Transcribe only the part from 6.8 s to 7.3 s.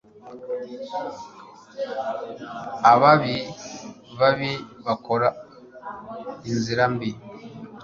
mbi